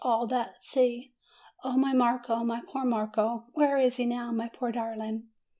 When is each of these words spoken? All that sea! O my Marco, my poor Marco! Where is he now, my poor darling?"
All 0.03 0.25
that 0.25 0.63
sea! 0.63 1.13
O 1.63 1.77
my 1.77 1.93
Marco, 1.93 2.37
my 2.43 2.63
poor 2.67 2.83
Marco! 2.83 3.45
Where 3.53 3.77
is 3.77 3.97
he 3.97 4.07
now, 4.07 4.31
my 4.31 4.47
poor 4.47 4.71
darling?" 4.71 5.29